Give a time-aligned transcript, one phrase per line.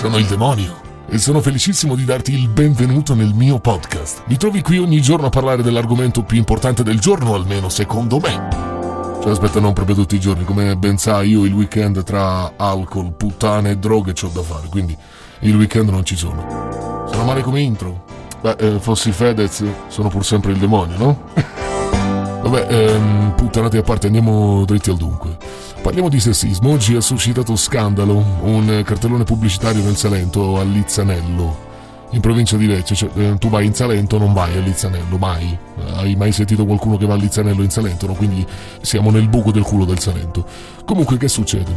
[0.00, 4.22] sono il demonio e sono felicissimo di darti il benvenuto nel mio podcast.
[4.28, 8.48] Mi trovi qui ogni giorno a parlare dell'argomento più importante del giorno, almeno secondo me.
[9.20, 13.12] Cioè, aspetta, non proprio tutti i giorni, come ben sai io il weekend tra alcol,
[13.12, 14.96] puttane e droghe c'ho da fare, quindi
[15.40, 17.06] il weekend non ci sono.
[17.10, 18.04] Sono male come intro?
[18.40, 21.24] Beh, eh, fossi Fedez, sono pur sempre il demonio, no?
[22.40, 25.36] Vabbè, ehm, puttanate a parte, andiamo dritti al dunque.
[25.90, 26.70] Parliamo di sessismo.
[26.70, 31.56] Oggi ha suscitato scandalo un cartellone pubblicitario nel Salento a Lizzanello,
[32.10, 32.94] in provincia di Lecce.
[32.94, 35.58] Cioè, eh, tu vai in Salento, non vai a Lizzanello, mai.
[35.96, 38.06] Hai mai sentito qualcuno che va a Lizzanello in Salento?
[38.06, 38.12] No?
[38.12, 38.46] Quindi
[38.82, 40.46] siamo nel buco del culo del Salento.
[40.84, 41.72] Comunque, che succede?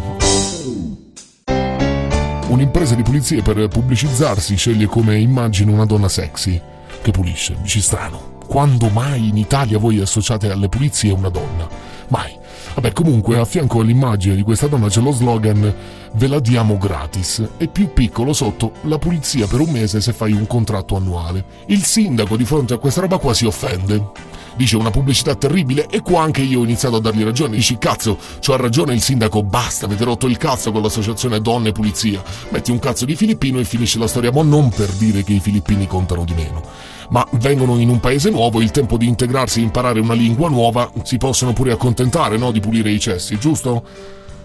[2.49, 6.61] Un'impresa di pulizie per pubblicizzarsi sceglie come immagine una donna sexy
[7.01, 7.57] che pulisce.
[7.63, 8.37] Dici strano.
[8.45, 11.67] Quando mai in Italia voi associate alle pulizie una donna?
[12.09, 12.41] Mai.
[12.83, 15.73] Vabbè, comunque, a fianco all'immagine di questa donna c'è lo slogan
[16.15, 20.33] Ve la diamo gratis e più piccolo sotto la pulizia per un mese se fai
[20.33, 21.45] un contratto annuale.
[21.67, 24.32] Il sindaco di fronte a questa roba qua si offende.
[24.55, 27.55] Dice una pubblicità terribile e qua anche io ho iniziato a dargli ragione.
[27.55, 32.21] Dici cazzo, c'ha ragione il sindaco, basta, avete rotto il cazzo con l'associazione Donne Pulizia.
[32.49, 35.39] Metti un cazzo di filippino e finisce la storia, ma non per dire che i
[35.39, 39.63] filippini contano di meno ma vengono in un paese nuovo, il tempo di integrarsi e
[39.63, 42.51] imparare una lingua nuova, si possono pure accontentare, no?
[42.51, 43.83] Di pulire i cessi, giusto?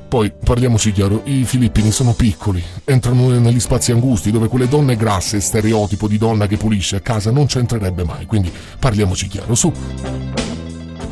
[0.09, 5.39] Poi, parliamoci chiaro, i filippini sono piccoli, entrano negli spazi angusti dove quelle donne grasse,
[5.39, 9.71] stereotipo di donna che pulisce a casa, non c'entrerebbe mai, quindi parliamoci chiaro, su.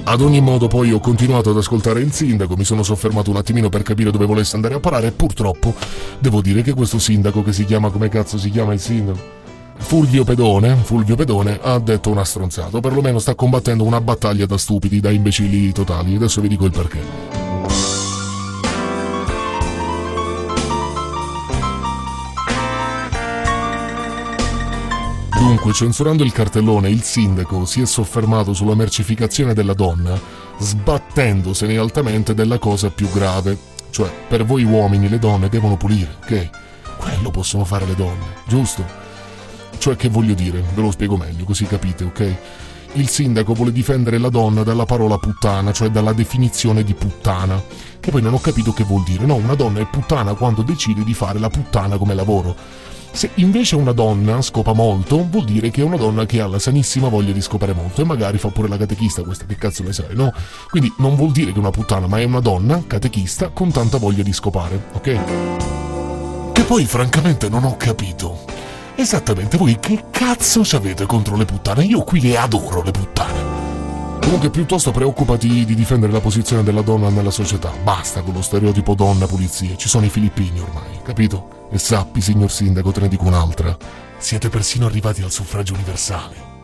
[0.04, 3.68] Ad ogni modo poi ho continuato ad ascoltare il sindaco, mi sono soffermato un attimino
[3.68, 5.74] per capire dove volesse andare a parare e purtroppo
[6.18, 9.18] devo dire che questo sindaco che si chiama come cazzo si chiama il sindaco?
[9.76, 14.56] Fulvio Pedone, Fulvio Pedone ha detto una stronzata, o perlomeno sta combattendo una battaglia da
[14.56, 16.16] stupidi, da imbecilli totali.
[16.16, 17.85] Adesso vi dico il perché.
[25.38, 30.18] Dunque, censurando il cartellone, il sindaco si è soffermato sulla mercificazione della donna,
[30.58, 33.74] sbattendosene altamente della cosa più grave.
[33.90, 36.50] Cioè, per voi uomini le donne devono pulire, ok?
[36.96, 38.84] Quello possono fare le donne, giusto?
[39.78, 42.36] Cioè che voglio dire, ve lo spiego meglio così capite, ok?
[42.92, 47.62] Il sindaco vuole difendere la donna dalla parola puttana, cioè dalla definizione di puttana,
[48.00, 49.26] che poi non ho capito che vuol dire.
[49.26, 52.56] No, una donna è puttana quando decide di fare la puttana come lavoro.
[53.16, 56.58] Se invece una donna scopa molto, vuol dire che è una donna che ha la
[56.58, 59.94] sanissima voglia di scopare molto e magari fa pure la catechista, questa che cazzo ne
[59.94, 60.30] sai, no?
[60.68, 63.96] Quindi non vuol dire che è una puttana, ma è una donna catechista con tanta
[63.96, 66.52] voglia di scopare, ok?
[66.52, 68.44] Che poi francamente non ho capito.
[68.94, 71.84] Esattamente, voi che cazzo ci avete contro le puttane?
[71.86, 73.40] Io qui le adoro le puttane.
[74.20, 77.72] Comunque piuttosto preoccupati di difendere la posizione della donna nella società.
[77.82, 81.55] Basta con lo stereotipo donna pulizia, ci sono i filippini ormai, capito?
[81.70, 83.76] E sappi, signor sindaco, te ne dico un'altra.
[84.18, 86.54] Siete persino arrivati al suffragio universale.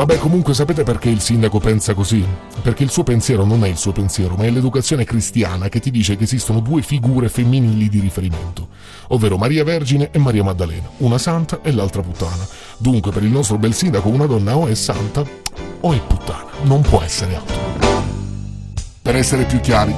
[0.00, 2.24] Vabbè, comunque sapete perché il sindaco pensa così?
[2.62, 5.90] Perché il suo pensiero non è il suo pensiero, ma è l'educazione cristiana che ti
[5.90, 8.68] dice che esistono due figure femminili di riferimento,
[9.08, 12.46] ovvero Maria Vergine e Maria Maddalena, una santa e l'altra puttana.
[12.78, 15.22] Dunque, per il nostro bel sindaco, una donna o è santa
[15.80, 17.58] o è puttana, non può essere altro.
[19.02, 19.94] Per essere più chiari,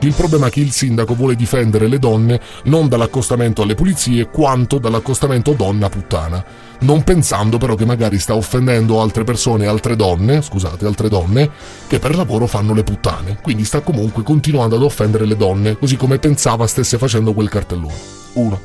[0.00, 4.78] il problema è che il sindaco vuole difendere le donne non dall'accostamento alle pulizie quanto
[4.78, 6.44] dall'accostamento donna-puttana,
[6.80, 11.50] non pensando però che magari sta offendendo altre persone, altre donne, scusate, altre donne,
[11.86, 15.96] che per lavoro fanno le puttane, quindi sta comunque continuando ad offendere le donne, così
[15.96, 17.94] come pensava stesse facendo quel cartellone.
[18.34, 18.60] 1.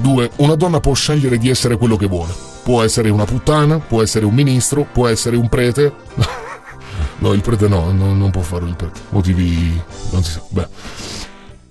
[0.00, 0.30] 2.
[0.36, 2.32] Una donna può scegliere di essere quello che vuole.
[2.62, 5.92] Può essere una puttana, può essere un ministro, può essere un prete.
[7.18, 9.00] No, il prete no, no, non può fare il prete.
[9.10, 10.42] Motivi non si sa.
[10.48, 10.68] Beh.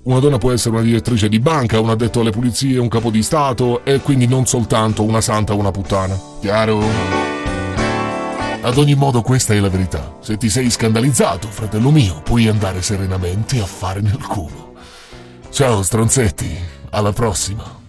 [0.03, 3.23] Una donna può essere una direttrice di banca, un addetto alle pulizie, un capo di
[3.23, 6.15] Stato e quindi non soltanto una santa o una puttana.
[6.41, 6.83] Chiaro?
[8.61, 10.15] Ad ogni modo questa è la verità.
[10.21, 14.73] Se ti sei scandalizzato, fratello mio, puoi andare serenamente a fare nel culo.
[15.49, 16.55] Ciao stronzetti,
[16.89, 17.84] alla prossima.